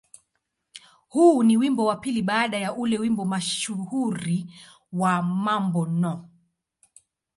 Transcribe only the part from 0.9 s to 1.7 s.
Huu ni